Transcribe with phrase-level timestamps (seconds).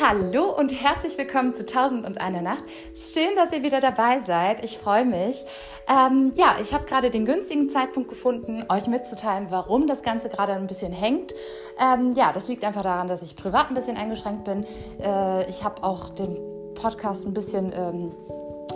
[0.00, 2.64] Hallo und herzlich willkommen zu Tausend und eine Nacht.
[2.94, 4.64] Schön, dass ihr wieder dabei seid.
[4.64, 5.44] Ich freue mich.
[5.86, 10.54] Ähm, ja, ich habe gerade den günstigen Zeitpunkt gefunden, euch mitzuteilen, warum das Ganze gerade
[10.54, 11.34] ein bisschen hängt.
[11.78, 14.64] Ähm, ja, das liegt einfach daran, dass ich privat ein bisschen eingeschränkt bin.
[14.98, 16.38] Äh, ich habe auch den
[16.74, 17.72] Podcast ein bisschen...
[17.74, 18.12] Ähm,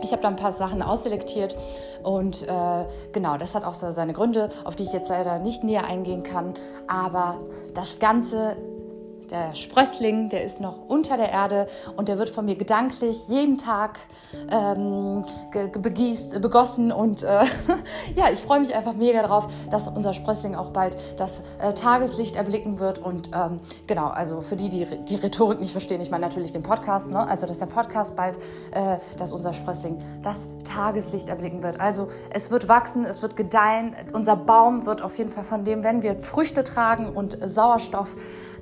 [0.03, 1.57] ich habe da ein paar Sachen ausselektiert
[2.03, 5.65] und äh, genau, das hat auch so seine Gründe, auf die ich jetzt leider nicht
[5.65, 6.53] näher eingehen kann.
[6.87, 7.41] Aber
[7.75, 8.57] das Ganze
[9.31, 13.59] der Sprössling, der ist noch unter der Erde und der wird von mir gedanklich jeden
[13.59, 13.99] Tag
[14.51, 15.25] ähm,
[15.81, 16.93] begießt, begossen.
[16.93, 17.45] Und äh,
[18.15, 22.37] ja, ich freue mich einfach mega darauf, dass unser Sprössling auch bald das äh, Tageslicht
[22.37, 22.99] erblicken wird.
[22.99, 26.63] Und ähm, genau, also für die, die die Rhetorik nicht verstehen, ich meine natürlich den
[26.63, 27.27] Podcast, ne?
[27.27, 28.39] also dass der Podcast bald,
[28.73, 31.81] äh, dass unser Sprössling das Tageslicht erblicken wird.
[31.81, 33.95] Also es wird wachsen, es wird gedeihen.
[34.13, 38.15] Unser Baum wird auf jeden Fall von dem, wenn wir Früchte tragen und Sauerstoff,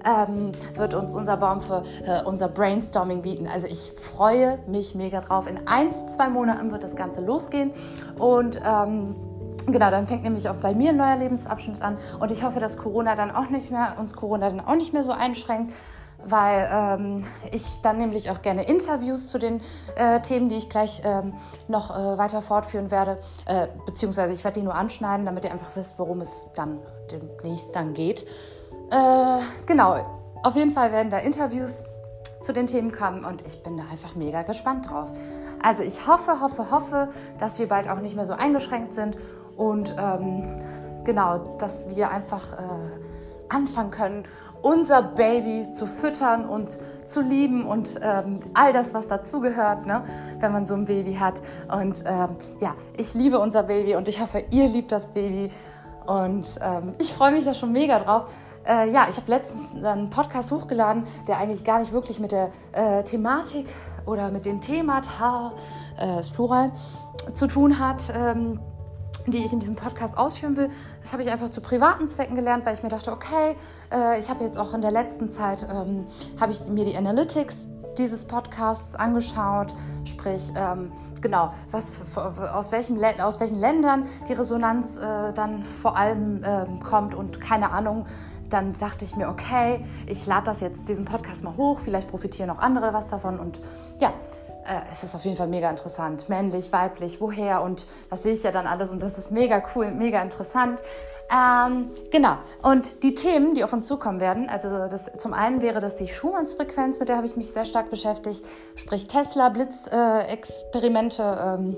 [0.04, 3.46] ähm, wird uns unser Baum für äh, unser Brainstorming bieten.
[3.46, 5.48] Also ich freue mich mega drauf.
[5.48, 7.72] In ein, zwei Monaten wird das Ganze losgehen
[8.18, 9.14] und ähm,
[9.66, 12.76] Genau, dann fängt nämlich auch bei mir ein neuer Lebensabschnitt an und ich hoffe, dass
[12.76, 15.72] Corona dann auch nicht mehr, uns Corona dann auch nicht mehr so einschränkt,
[16.26, 19.60] weil ähm, ich dann nämlich auch gerne Interviews zu den
[19.96, 21.34] äh, Themen, die ich gleich ähm,
[21.68, 25.74] noch äh, weiter fortführen werde, äh, beziehungsweise ich werde die nur anschneiden, damit ihr einfach
[25.76, 26.78] wisst, worum es dann
[27.10, 28.26] demnächst dann geht.
[28.90, 29.96] Äh, genau,
[30.42, 31.82] auf jeden Fall werden da Interviews
[32.40, 35.08] zu den Themen kommen und ich bin da einfach mega gespannt drauf.
[35.62, 39.16] Also ich hoffe, hoffe, hoffe, dass wir bald auch nicht mehr so eingeschränkt sind
[39.56, 40.56] und ähm,
[41.04, 44.24] genau, dass wir einfach äh, anfangen können,
[44.60, 50.04] unser Baby zu füttern und zu lieben und ähm, all das, was dazugehört, ne,
[50.40, 51.40] wenn man so ein Baby hat.
[51.70, 55.50] Und ähm, ja, ich liebe unser Baby und ich hoffe, ihr liebt das Baby.
[56.06, 58.30] Und ähm, ich freue mich da schon mega drauf.
[58.66, 62.50] Äh, ja, ich habe letztens einen Podcast hochgeladen, der eigentlich gar nicht wirklich mit der
[62.72, 63.66] äh, Thematik
[64.06, 65.52] oder mit den Themata,
[66.00, 66.72] äh, ist Plural,
[67.32, 68.60] zu tun hat, ähm,
[69.26, 70.70] die ich in diesem Podcast ausführen will.
[71.02, 73.56] Das habe ich einfach zu privaten Zwecken gelernt, weil ich mir dachte, okay,
[73.92, 76.06] äh, ich habe jetzt auch in der letzten Zeit, ähm,
[76.40, 83.40] habe ich mir die Analytics dieses Podcasts angeschaut, sprich, ähm, genau, was aus, welchem, aus
[83.40, 88.06] welchen Ländern die Resonanz äh, dann vor allem äh, kommt und keine Ahnung,
[88.54, 92.50] dann dachte ich mir, okay, ich lade das jetzt, diesen Podcast mal hoch, vielleicht profitieren
[92.50, 93.60] auch andere was davon und
[93.98, 94.10] ja,
[94.64, 96.28] äh, es ist auf jeden Fall mega interessant.
[96.28, 99.90] Männlich, weiblich, woher und das sehe ich ja dann alles und das ist mega cool,
[99.90, 100.78] mega interessant.
[101.32, 105.80] Ähm, genau, und die Themen, die auf uns zukommen werden, also das, zum einen wäre
[105.80, 108.44] das die Schumanns-Frequenz, mit der habe ich mich sehr stark beschäftigt,
[108.76, 111.22] sprich Tesla, Blitzexperimente.
[111.22, 111.76] Äh, ähm,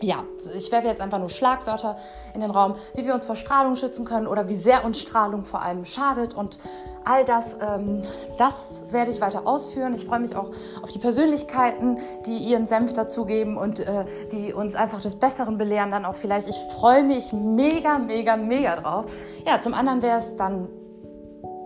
[0.00, 0.24] ja,
[0.54, 1.96] ich werfe jetzt einfach nur Schlagwörter
[2.34, 5.44] in den Raum, wie wir uns vor Strahlung schützen können oder wie sehr uns Strahlung
[5.44, 6.34] vor allem schadet.
[6.34, 6.58] Und
[7.04, 8.02] all das, ähm,
[8.36, 9.94] das werde ich weiter ausführen.
[9.94, 10.50] Ich freue mich auch
[10.82, 15.90] auf die Persönlichkeiten, die ihren Senf dazugeben und äh, die uns einfach des Besseren belehren
[15.90, 16.48] dann auch vielleicht.
[16.48, 19.06] Ich freue mich mega, mega, mega drauf.
[19.46, 20.68] Ja, zum anderen wäre es dann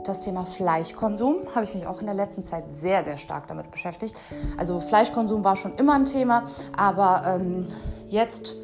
[0.05, 3.71] das Thema Fleischkonsum habe ich mich auch in der letzten Zeit sehr, sehr stark damit
[3.71, 4.17] beschäftigt.
[4.57, 6.45] Also Fleischkonsum war schon immer ein Thema,
[6.77, 7.69] aber ähm,
[8.11, 8.57] jetzt,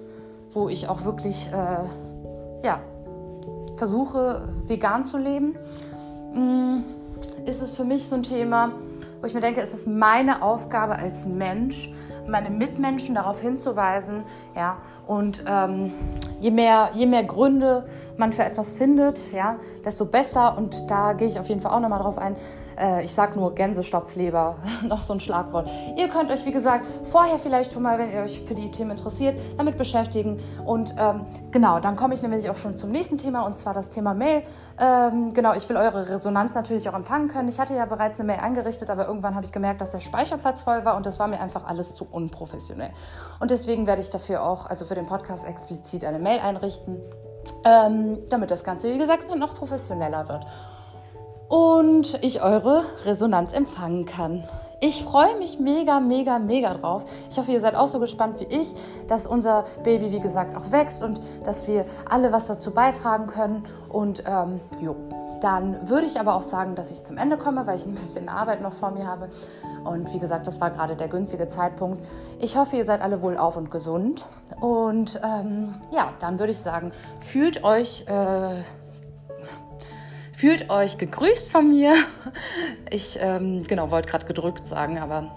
[0.52, 2.80] wo ich auch wirklich äh, ja,
[3.76, 5.56] versuche, vegan zu leben,
[6.34, 6.84] mm,
[7.46, 8.72] ist es für mich so ein Thema,
[9.20, 11.90] wo ich mir denke, es ist meine Aufgabe als Mensch,
[12.28, 14.24] meine Mitmenschen darauf hinzuweisen.
[14.54, 15.92] Ja, und ähm,
[16.40, 17.86] je, mehr, je mehr Gründe
[18.18, 20.56] man für etwas findet, ja, desto besser.
[20.56, 22.36] Und da gehe ich auf jeden Fall auch nochmal drauf ein.
[22.78, 24.56] Äh, ich sage nur Gänsestopfleber,
[24.88, 25.70] noch so ein Schlagwort.
[25.96, 28.92] Ihr könnt euch, wie gesagt, vorher vielleicht schon mal, wenn ihr euch für die Themen
[28.92, 30.38] interessiert, damit beschäftigen.
[30.64, 33.90] Und ähm, genau, dann komme ich nämlich auch schon zum nächsten Thema und zwar das
[33.90, 34.42] Thema Mail.
[34.78, 37.48] Ähm, genau, ich will eure Resonanz natürlich auch empfangen können.
[37.48, 40.62] Ich hatte ja bereits eine Mail eingerichtet, aber irgendwann habe ich gemerkt, dass der Speicherplatz
[40.62, 42.90] voll war und das war mir einfach alles zu unprofessionell.
[43.40, 46.98] Und deswegen werde ich dafür auch, also für den Podcast explizit eine Mail einrichten
[47.66, 50.46] ähm, damit das Ganze, wie gesagt, noch professioneller wird
[51.48, 54.44] und ich eure Resonanz empfangen kann.
[54.80, 57.04] Ich freue mich mega, mega, mega drauf.
[57.30, 58.74] Ich hoffe, ihr seid auch so gespannt wie ich,
[59.08, 63.64] dass unser Baby, wie gesagt, auch wächst und dass wir alle was dazu beitragen können.
[63.88, 64.94] Und ähm, jo,
[65.40, 68.28] dann würde ich aber auch sagen, dass ich zum Ende komme, weil ich ein bisschen
[68.28, 69.30] Arbeit noch vor mir habe.
[69.86, 72.04] Und wie gesagt, das war gerade der günstige Zeitpunkt.
[72.40, 74.26] Ich hoffe, ihr seid alle wohl auf und gesund.
[74.60, 78.62] Und ähm, ja, dann würde ich sagen, fühlt euch, äh,
[80.36, 81.94] fühlt euch gegrüßt von mir.
[82.90, 85.32] Ich ähm, genau wollte gerade gedrückt sagen, aber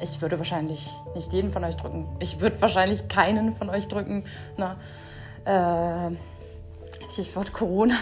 [0.00, 2.08] ich würde wahrscheinlich nicht jeden von euch drücken.
[2.18, 4.24] Ich würde wahrscheinlich keinen von euch drücken.
[4.56, 4.76] Ne?
[5.44, 6.16] Äh,
[7.12, 7.94] Stichwort Corona.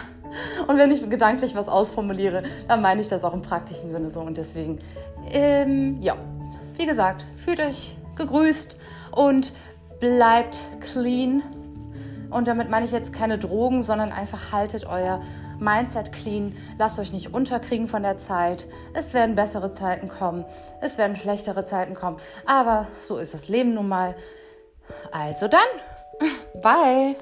[0.66, 4.20] Und wenn ich gedanklich was ausformuliere, dann meine ich das auch im praktischen Sinne so.
[4.20, 4.78] Und deswegen
[5.30, 6.16] Ähm, ja,
[6.76, 8.76] wie gesagt, fühlt euch gegrüßt
[9.12, 9.52] und
[10.00, 11.42] bleibt clean.
[12.30, 15.20] Und damit meine ich jetzt keine Drogen, sondern einfach haltet euer
[15.58, 16.56] Mindset clean.
[16.78, 18.66] Lasst euch nicht unterkriegen von der Zeit.
[18.94, 20.44] Es werden bessere Zeiten kommen.
[20.80, 22.18] Es werden schlechtere Zeiten kommen.
[22.46, 24.14] Aber so ist das Leben nun mal.
[25.12, 25.60] Also dann,
[26.62, 27.16] bye.